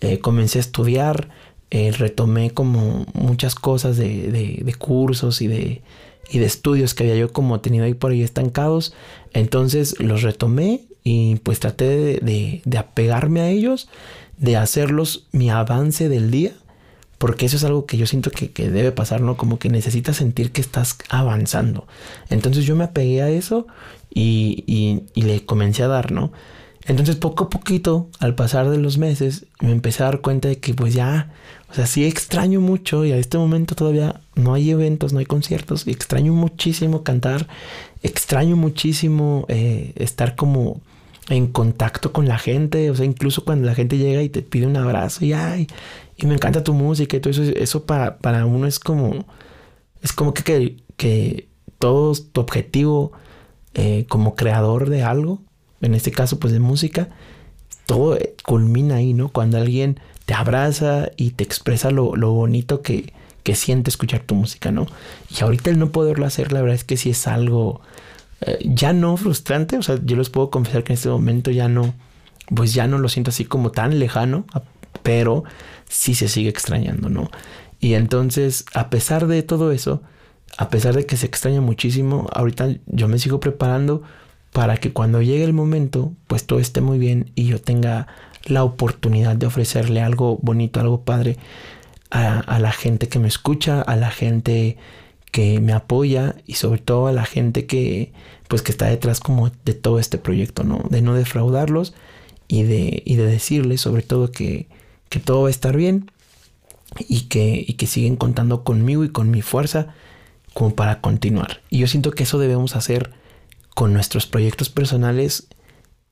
Eh, 0.00 0.18
comencé 0.18 0.58
a 0.58 0.60
estudiar, 0.60 1.28
eh, 1.70 1.92
retomé 1.92 2.52
como 2.52 3.06
muchas 3.12 3.54
cosas 3.54 3.96
de, 3.96 4.30
de 4.30 4.74
cursos 4.74 5.42
y 5.42 5.46
de, 5.46 5.82
y 6.30 6.38
de 6.38 6.46
estudios 6.46 6.94
que 6.94 7.04
había 7.04 7.16
yo 7.16 7.32
como 7.32 7.60
tenido 7.60 7.84
ahí 7.84 7.94
por 7.94 8.12
ahí 8.12 8.22
estancados. 8.22 8.94
Entonces 9.32 9.98
los 10.00 10.22
retomé 10.22 10.82
y 11.02 11.36
pues 11.36 11.60
traté 11.60 12.20
de, 12.20 12.62
de, 12.64 12.78
apegarme 12.78 13.40
a 13.40 13.48
ellos, 13.48 13.88
de 14.38 14.56
hacerlos 14.56 15.26
mi 15.32 15.50
avance 15.50 16.08
del 16.08 16.30
día, 16.30 16.52
porque 17.20 17.44
eso 17.44 17.58
es 17.58 17.64
algo 17.64 17.84
que 17.84 17.98
yo 17.98 18.06
siento 18.06 18.30
que, 18.30 18.50
que, 18.50 18.70
debe 18.70 18.92
pasar, 18.92 19.20
¿no? 19.20 19.36
Como 19.36 19.58
que 19.58 19.68
necesitas 19.68 20.16
sentir 20.16 20.52
que 20.52 20.62
estás 20.62 20.96
avanzando. 21.10 21.86
Entonces 22.30 22.64
yo 22.64 22.74
me 22.76 22.84
apegué 22.84 23.20
a 23.20 23.28
eso 23.28 23.66
y, 24.08 24.64
y, 25.14 25.20
le 25.20 25.44
comencé 25.44 25.82
a 25.82 25.88
dar, 25.88 26.12
¿no? 26.12 26.32
Entonces 26.86 27.16
poco 27.16 27.44
a 27.44 27.50
poquito, 27.50 28.08
al 28.20 28.34
pasar 28.34 28.70
de 28.70 28.78
los 28.78 28.96
meses, 28.96 29.44
me 29.60 29.70
empecé 29.70 30.02
a 30.02 30.06
dar 30.06 30.22
cuenta 30.22 30.48
de 30.48 30.60
que 30.60 30.72
pues 30.72 30.94
ya, 30.94 31.30
o 31.70 31.74
sea, 31.74 31.86
sí 31.86 32.06
extraño 32.06 32.62
mucho 32.62 33.04
y 33.04 33.12
a 33.12 33.18
este 33.18 33.36
momento 33.36 33.74
todavía 33.74 34.22
no 34.34 34.54
hay 34.54 34.70
eventos, 34.70 35.12
no 35.12 35.18
hay 35.18 35.26
conciertos, 35.26 35.86
y 35.86 35.90
extraño 35.90 36.32
muchísimo 36.32 37.02
cantar, 37.02 37.48
extraño 38.02 38.56
muchísimo 38.56 39.44
eh, 39.48 39.92
estar 39.96 40.36
como 40.36 40.80
en 41.28 41.48
contacto 41.48 42.12
con 42.12 42.26
la 42.26 42.38
gente, 42.38 42.90
o 42.90 42.96
sea, 42.96 43.04
incluso 43.04 43.44
cuando 43.44 43.66
la 43.66 43.74
gente 43.74 43.98
llega 43.98 44.22
y 44.22 44.28
te 44.28 44.42
pide 44.42 44.66
un 44.66 44.76
abrazo 44.76 45.24
y 45.24 45.32
ay, 45.32 45.68
y 46.16 46.26
me 46.26 46.34
encanta 46.34 46.64
tu 46.64 46.74
música 46.74 47.16
y 47.16 47.20
todo 47.20 47.30
eso, 47.30 47.42
eso 47.42 47.86
para, 47.86 48.18
para 48.18 48.46
uno 48.46 48.66
es 48.66 48.80
como, 48.80 49.26
es 50.02 50.12
como 50.12 50.34
que, 50.34 50.42
que, 50.42 50.76
que 50.96 51.48
todo 51.78 52.14
tu 52.14 52.40
objetivo 52.40 53.12
eh, 53.74 54.06
como 54.08 54.34
creador 54.34 54.90
de 54.90 55.02
algo 55.02 55.40
en 55.80 55.94
este 55.94 56.10
caso 56.10 56.38
pues 56.38 56.52
de 56.52 56.60
música, 56.60 57.08
todo 57.86 58.18
culmina 58.44 58.96
ahí, 58.96 59.14
¿no? 59.14 59.30
Cuando 59.30 59.58
alguien 59.58 60.00
te 60.26 60.34
abraza 60.34 61.10
y 61.16 61.30
te 61.30 61.44
expresa 61.44 61.90
lo, 61.90 62.12
bonito 62.14 62.82
que, 62.82 63.12
que, 63.42 63.54
siente 63.54 63.90
escuchar 63.90 64.20
tu 64.20 64.34
música, 64.34 64.70
¿no? 64.70 64.86
Y 65.30 65.42
ahorita 65.42 65.70
el 65.70 65.78
no 65.78 65.90
poderlo 65.90 66.26
hacer, 66.26 66.52
la 66.52 66.60
verdad 66.60 66.76
es 66.76 66.84
que 66.84 66.96
sí 66.96 67.10
es 67.10 67.26
algo 67.26 67.80
eh, 68.40 68.58
ya 68.64 68.92
no 68.92 69.16
frustrante, 69.16 69.76
o 69.76 69.82
sea, 69.82 69.98
yo 70.04 70.16
les 70.16 70.30
puedo 70.30 70.50
confesar 70.50 70.84
que 70.84 70.92
en 70.92 70.96
este 70.96 71.08
momento 71.08 71.50
ya 71.50 71.68
no, 71.68 71.94
pues 72.54 72.74
ya 72.74 72.86
no 72.86 72.98
lo 72.98 73.08
siento 73.08 73.30
así 73.30 73.44
como 73.44 73.70
tan 73.70 73.98
lejano, 73.98 74.44
pero 75.02 75.44
sí 75.88 76.14
se 76.14 76.28
sigue 76.28 76.48
extrañando, 76.48 77.08
¿no? 77.08 77.30
Y 77.80 77.94
entonces, 77.94 78.64
a 78.74 78.90
pesar 78.90 79.26
de 79.26 79.42
todo 79.42 79.72
eso, 79.72 80.02
a 80.58 80.68
pesar 80.68 80.94
de 80.94 81.06
que 81.06 81.16
se 81.16 81.26
extraña 81.26 81.60
muchísimo, 81.60 82.28
ahorita 82.32 82.68
yo 82.86 83.08
me 83.08 83.18
sigo 83.18 83.40
preparando 83.40 84.02
para 84.52 84.76
que 84.76 84.92
cuando 84.92 85.22
llegue 85.22 85.44
el 85.44 85.52
momento, 85.52 86.12
pues 86.26 86.44
todo 86.44 86.58
esté 86.58 86.80
muy 86.80 86.98
bien 86.98 87.30
y 87.34 87.46
yo 87.46 87.60
tenga 87.60 88.08
la 88.44 88.64
oportunidad 88.64 89.36
de 89.36 89.46
ofrecerle 89.46 90.00
algo 90.00 90.38
bonito, 90.42 90.80
algo 90.80 91.02
padre 91.04 91.36
a, 92.10 92.58
la 92.58 92.72
gente 92.72 93.08
que 93.08 93.18
me 93.18 93.28
escucha, 93.28 93.82
a 93.82 93.96
la 93.96 94.10
gente 94.10 94.76
que 95.30 95.60
me 95.60 95.72
apoya 95.72 96.36
y 96.46 96.54
sobre 96.54 96.80
todo 96.80 97.06
a 97.06 97.12
la 97.12 97.24
gente 97.24 97.66
que 97.66 98.12
pues 98.48 98.62
que 98.62 98.72
está 98.72 98.86
detrás 98.86 99.20
como 99.20 99.50
de 99.64 99.74
todo 99.74 100.00
este 100.00 100.18
proyecto, 100.18 100.64
¿no? 100.64 100.84
De 100.90 101.02
no 101.02 101.14
defraudarlos 101.14 101.94
y 102.48 102.64
de, 102.64 103.02
y 103.06 103.14
de 103.14 103.26
decirles 103.26 103.80
sobre 103.80 104.02
todo 104.02 104.32
que, 104.32 104.66
que 105.08 105.20
todo 105.20 105.42
va 105.42 105.48
a 105.48 105.52
estar 105.52 105.76
bien 105.76 106.10
y 106.98 107.22
que, 107.22 107.64
y 107.66 107.74
que 107.74 107.86
siguen 107.86 108.16
contando 108.16 108.64
conmigo 108.64 109.04
y 109.04 109.10
con 109.10 109.30
mi 109.30 109.40
fuerza 109.40 109.94
como 110.52 110.74
para 110.74 111.00
continuar. 111.00 111.60
Y 111.70 111.78
yo 111.78 111.86
siento 111.86 112.10
que 112.10 112.24
eso 112.24 112.40
debemos 112.40 112.74
hacer 112.74 113.12
con 113.74 113.92
nuestros 113.92 114.26
proyectos 114.26 114.68
personales 114.68 115.46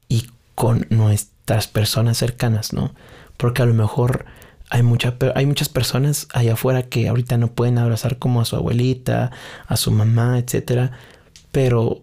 y 0.09 0.29
con 0.55 0.87
nuestras 0.91 1.67
personas 1.67 2.19
cercanas, 2.19 2.73
¿no? 2.73 2.95
Porque 3.37 3.63
a 3.63 3.67
lo 3.67 3.75
mejor 3.75 4.27
hay, 4.71 4.83
mucha, 4.83 5.17
hay 5.35 5.47
muchas 5.47 5.69
personas 5.69 6.29
allá 6.33 6.55
afuera 6.55 6.83
que 6.83 7.09
ahorita 7.09 7.39
no 7.39 7.53
pueden 7.53 7.79
abrazar 7.79 8.19
como 8.19 8.41
a 8.41 8.45
su 8.45 8.57
abuelita, 8.57 9.31
a 9.67 9.77
su 9.77 9.91
mamá, 9.91 10.39
etcétera, 10.39 10.93
pero 11.53 12.03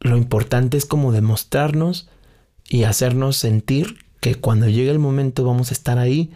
lo 0.00 0.16
importante 0.16 0.76
es 0.76 0.84
como 0.84 1.12
demostrarnos 1.12 2.08
y 2.68 2.84
hacernos 2.84 3.36
sentir 3.36 3.98
que 4.20 4.34
cuando 4.36 4.68
llegue 4.68 4.90
el 4.90 4.98
momento 4.98 5.44
vamos 5.44 5.70
a 5.70 5.74
estar 5.74 5.98
ahí 5.98 6.30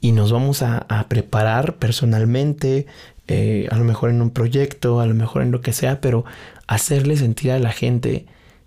y 0.00 0.12
nos 0.12 0.30
vamos 0.30 0.62
a, 0.62 0.86
preparar 1.08 1.76
personalmente, 1.76 2.86
eh, 3.26 3.68
a 3.70 3.76
lo 3.78 3.84
mejor 3.84 4.10
en 4.10 4.20
un 4.20 4.30
proyecto, 4.30 5.00
a 5.00 5.06
lo 5.06 5.14
mejor 5.14 5.42
en 5.42 5.50
lo 5.50 5.62
que 5.62 5.72
sea, 5.72 6.00
pero 6.00 6.24
hacerle 6.66 7.16
sentir 7.16 7.52
a 7.52 7.58
la 7.58 7.72
gente 7.72 8.26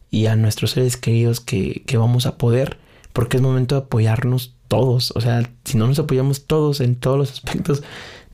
y 0.10 0.25
a 0.25 0.36
nuestros 0.36 0.72
seres 0.72 0.98
queridos 0.98 1.39
que, 1.39 1.84
vamos 1.94 2.25
a 2.25 2.38
poder, 2.38 2.77
porque 3.13 3.38
es 3.38 3.44
momento 3.44 3.75
de 3.75 3.82
apoyarnos 3.82 4.57
todos. 4.67 5.12
O 5.15 5.21
sea, 5.21 5.50
si 5.65 5.77
no 5.77 5.88
nos 5.88 6.00
apoyamos 6.00 6.45
todos 6.45 6.81
en 6.81 6.95
todos 6.95 7.17
los 7.17 7.31
aspectos, 7.31 7.83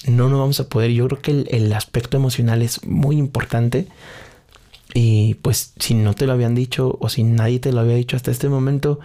no 0.07 0.29
nos 0.29 0.39
vamos 0.39 0.59
a 0.59 0.67
poder. 0.69 0.91
Yo 0.91 1.07
creo 1.07 1.21
que 1.21 1.45
el, 1.49 1.73
aspecto 1.73 2.17
emocional 2.17 2.61
es 2.61 2.85
muy 2.85 3.17
importante. 3.17 3.87
Y 4.93 5.35
pues 5.35 5.73
si 5.79 5.95
no 5.95 6.13
te 6.13 6.27
lo 6.27 6.33
habían 6.33 6.55
dicho 6.55 6.97
o 6.99 7.09
si 7.09 7.23
nadie 7.23 7.59
te 7.59 7.71
lo 7.71 7.79
había 7.79 7.95
dicho 7.95 8.15
hasta 8.15 8.31
este 8.31 8.49
momento, 8.49 8.99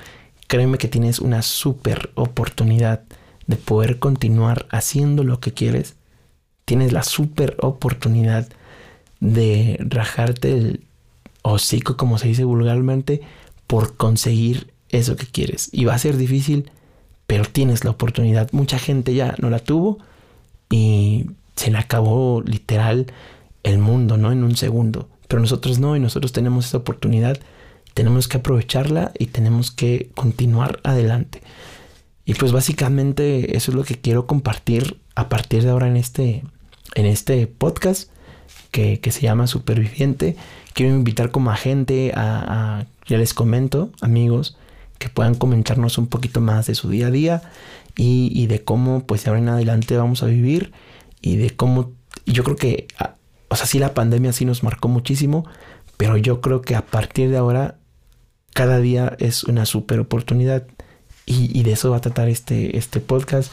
créeme 0.46 0.78
que 0.78 0.88
tienes 0.88 1.18
una 1.18 1.42
súper 1.42 2.10
oportunidad 2.14 3.02
de 3.46 3.56
poder 3.56 3.98
continuar 3.98 4.66
haciendo 4.70 5.24
lo 5.24 5.40
que 5.40 5.52
quieres. 5.52 5.96
Tienes 6.66 6.92
la 6.92 7.02
súper 7.02 7.56
oportunidad 7.60 8.48
de 9.20 9.78
rajarte 9.80 10.52
el 10.52 10.84
hocico, 11.42 11.96
como 11.96 12.18
se 12.18 12.28
dice 12.28 12.44
vulgarmente, 12.44 13.22
por 13.66 13.96
conseguir 13.96 14.72
eso 14.90 15.16
que 15.16 15.26
quieres. 15.26 15.70
Y 15.72 15.84
va 15.84 15.94
a 15.94 15.98
ser 15.98 16.16
difícil, 16.16 16.70
pero 17.28 17.44
tienes 17.44 17.84
la 17.84 17.90
oportunidad. 17.90 18.48
Mucha 18.52 18.78
gente 18.78 19.14
ya 19.14 19.36
no 19.38 19.50
la 19.50 19.60
tuvo 19.60 19.98
y 20.70 21.26
se 21.56 21.70
le 21.70 21.76
acabó 21.76 22.42
literal 22.42 23.12
el 23.62 23.78
mundo, 23.78 24.16
¿no? 24.16 24.32
En 24.32 24.42
un 24.42 24.56
segundo. 24.56 25.10
Pero 25.28 25.42
nosotros 25.42 25.78
no, 25.78 25.94
y 25.94 26.00
nosotros 26.00 26.32
tenemos 26.32 26.66
esa 26.66 26.78
oportunidad. 26.78 27.38
Tenemos 27.92 28.28
que 28.28 28.38
aprovecharla 28.38 29.12
y 29.18 29.26
tenemos 29.26 29.70
que 29.70 30.10
continuar 30.14 30.80
adelante. 30.84 31.42
Y 32.24 32.32
pues 32.32 32.50
básicamente 32.50 33.56
eso 33.58 33.72
es 33.72 33.76
lo 33.76 33.84
que 33.84 33.96
quiero 33.96 34.26
compartir 34.26 34.98
a 35.14 35.28
partir 35.28 35.64
de 35.64 35.70
ahora 35.70 35.86
en 35.86 35.98
este, 35.98 36.44
en 36.94 37.04
este 37.04 37.46
podcast 37.46 38.10
que, 38.70 39.00
se 39.10 39.20
llama 39.20 39.46
Superviviente. 39.46 40.34
Quiero 40.72 40.94
invitar 40.94 41.30
como 41.30 41.50
a 41.50 41.56
gente 41.56 42.12
a, 42.14 42.86
ya 43.06 43.18
les 43.18 43.34
comento, 43.34 43.90
amigos, 44.00 44.56
que 44.98 45.08
puedan 45.08 45.34
comentarnos 45.34 45.98
un 45.98 46.06
poquito 46.06 46.40
más 46.40 46.66
de 46.66 46.74
su 46.74 46.90
día 46.90 47.08
a 47.08 47.10
día 47.10 47.42
y, 47.96 48.46
de 48.46 48.62
cómo 48.62 49.04
pues 49.06 49.24
de 49.24 49.30
ahora 49.30 49.40
en 49.40 49.48
adelante 49.48 49.96
vamos 49.96 50.22
a 50.22 50.26
vivir 50.26 50.72
y 51.20 51.36
de 51.36 51.50
cómo 51.50 51.92
yo 52.26 52.44
creo 52.44 52.56
que, 52.56 52.86
o 53.48 53.56
sea, 53.56 53.66
sí 53.66 53.78
la 53.78 53.94
pandemia 53.94 54.32
sí 54.32 54.44
nos 54.44 54.62
marcó 54.62 54.88
muchísimo, 54.88 55.46
pero 55.96 56.16
yo 56.16 56.40
creo 56.40 56.62
que 56.62 56.76
a 56.76 56.86
partir 56.86 57.30
de 57.30 57.38
ahora 57.38 57.76
cada 58.54 58.78
día 58.78 59.16
es 59.18 59.44
una 59.44 59.66
super 59.66 60.00
oportunidad 60.00 60.66
y, 61.26 61.62
de 61.62 61.72
eso 61.72 61.90
va 61.90 61.98
a 61.98 62.00
tratar 62.00 62.28
este, 62.28 62.78
este 62.78 63.00
podcast. 63.00 63.52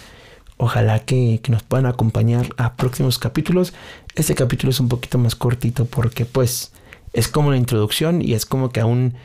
Ojalá 0.58 1.00
que, 1.00 1.42
nos 1.50 1.64
puedan 1.64 1.86
acompañar 1.86 2.48
a 2.56 2.76
próximos 2.76 3.20
capítulos. 3.20 3.74
Este 4.16 4.36
capítulo 4.36 4.70
es 4.70 4.80
un 4.80 4.88
poquito 4.88 5.18
más 5.18 5.36
cortito 5.36 5.86
porque 5.86 6.26
pues 6.26 6.72
es 7.12 7.28
como 7.28 7.52
la 7.52 7.58
introducción 7.58 8.22
y 8.22 8.34
es 8.34 8.46
como 8.46 8.70
que 8.70 8.80
aún 8.80 9.16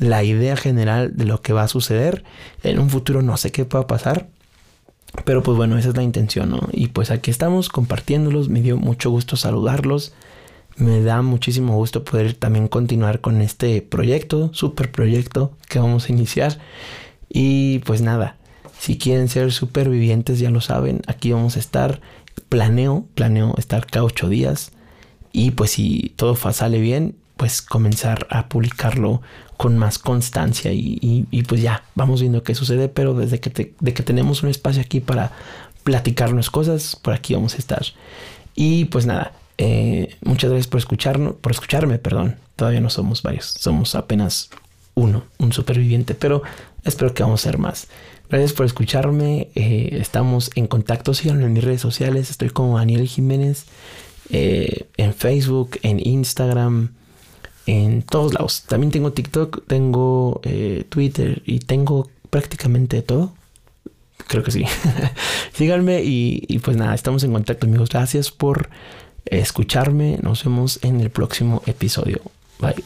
la 0.00 0.24
idea 0.24 0.56
general 0.56 1.16
de 1.16 1.26
lo 1.26 1.42
que 1.42 1.52
va 1.52 1.62
a 1.62 1.68
suceder. 1.68 2.24
En 2.64 2.80
un 2.80 2.90
futuro 2.90 3.22
no 3.22 3.36
sé 3.36 3.52
qué 3.52 3.64
pueda 3.64 3.86
pasar. 3.86 4.28
Pero 5.24 5.42
pues 5.42 5.56
bueno, 5.56 5.76
esa 5.78 5.90
es 5.90 5.96
la 5.96 6.02
intención. 6.02 6.58
Y 6.72 6.88
pues 6.88 7.10
aquí 7.10 7.30
estamos 7.30 7.68
compartiéndolos. 7.68 8.48
Me 8.48 8.62
dio 8.62 8.76
mucho 8.76 9.10
gusto 9.10 9.36
saludarlos. 9.36 10.14
Me 10.76 11.02
da 11.02 11.20
muchísimo 11.20 11.76
gusto 11.76 12.02
poder 12.02 12.32
también 12.34 12.66
continuar 12.66 13.20
con 13.20 13.42
este 13.42 13.82
proyecto, 13.82 14.50
super 14.54 14.90
proyecto 14.90 15.52
que 15.68 15.78
vamos 15.78 16.08
a 16.08 16.12
iniciar. 16.12 16.58
Y 17.28 17.80
pues 17.80 18.00
nada, 18.00 18.36
si 18.78 18.96
quieren 18.96 19.28
ser 19.28 19.52
supervivientes 19.52 20.38
ya 20.38 20.50
lo 20.50 20.62
saben, 20.62 21.02
aquí 21.06 21.32
vamos 21.32 21.56
a 21.56 21.60
estar. 21.60 22.00
Planeo, 22.48 23.06
planeo 23.14 23.54
estar 23.58 23.86
cada 23.86 24.06
ocho 24.06 24.28
días. 24.28 24.72
Y 25.32 25.50
pues 25.50 25.72
si 25.72 26.14
todo 26.16 26.34
sale 26.34 26.80
bien, 26.80 27.16
pues 27.40 27.62
comenzar 27.62 28.26
a 28.28 28.50
publicarlo 28.50 29.22
con 29.56 29.78
más 29.78 29.98
constancia 29.98 30.72
y, 30.74 31.24
pues 31.48 31.62
ya 31.62 31.84
vamos 31.94 32.20
viendo 32.20 32.42
qué 32.42 32.54
sucede, 32.54 32.90
pero 32.90 33.14
desde 33.14 33.40
que, 33.40 33.72
de 33.80 33.94
que 33.94 34.02
tenemos 34.02 34.42
un 34.42 34.50
espacio 34.50 34.82
aquí 34.82 35.00
para 35.00 35.32
platicarnos 35.82 36.50
cosas, 36.50 36.96
por 36.96 37.14
aquí 37.14 37.32
vamos 37.32 37.54
a 37.54 37.56
estar. 37.56 37.82
Y 38.54 38.84
pues 38.84 39.06
nada, 39.06 39.32
eh, 39.56 40.16
muchas 40.20 40.50
gracias 40.50 40.66
por 40.66 40.80
escucharnos, 40.80 41.36
por 41.36 41.52
escucharme, 41.52 41.98
perdón. 41.98 42.36
Todavía 42.56 42.82
no 42.82 42.90
somos 42.90 43.22
varios, 43.22 43.46
somos 43.46 43.94
apenas 43.94 44.50
uno, 44.94 45.24
un 45.38 45.54
superviviente, 45.54 46.14
pero 46.14 46.42
espero 46.84 47.14
que 47.14 47.22
vamos 47.22 47.40
a 47.40 47.44
ser 47.44 47.56
más. 47.56 47.86
Gracias 48.28 48.52
por 48.52 48.66
escucharme. 48.66 49.48
Eh, 49.54 49.96
estamos 49.98 50.50
en 50.56 50.66
contacto. 50.66 51.14
Síganme 51.14 51.46
en 51.46 51.54
mis 51.54 51.64
redes 51.64 51.80
sociales. 51.80 52.28
Estoy 52.28 52.50
como 52.50 52.76
Daniel 52.76 53.08
Jiménez. 53.08 53.64
Eh, 54.28 54.88
en 54.98 55.14
Facebook, 55.14 55.78
en 55.82 56.06
Instagram, 56.06 56.90
en 57.70 58.02
todos 58.02 58.34
lados. 58.34 58.64
También 58.68 58.90
tengo 58.90 59.12
TikTok, 59.12 59.66
tengo 59.66 60.40
Twitter 60.88 61.42
y 61.44 61.60
tengo 61.60 62.08
prácticamente 62.30 63.02
todo. 63.02 63.32
Creo 64.26 64.42
que 64.42 64.50
sí. 64.50 64.64
Síganme 65.52 66.02
y, 66.02 66.44
y 66.48 66.58
pues 66.58 66.76
nada, 66.76 66.94
estamos 66.94 67.24
en 67.24 67.32
contacto 67.32 67.66
amigos. 67.66 67.88
Gracias 67.90 68.30
por 68.30 68.70
escucharme. 69.24 70.18
Nos 70.22 70.44
vemos 70.44 70.78
en 70.82 71.00
el 71.00 71.10
próximo 71.10 71.62
episodio. 71.66 72.20
Bye. 72.60 72.84